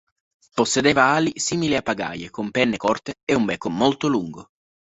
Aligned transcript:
Possedeva 0.59 1.03
ali 1.13 1.31
simili 1.47 1.75
a 1.79 1.83
pagaie 1.89 2.27
con 2.31 2.49
penne 2.49 2.77
corte 2.77 3.19
e 3.23 3.35
un 3.35 3.45
becco 3.45 3.69
molto 3.69 4.07
lungo. 4.07 4.49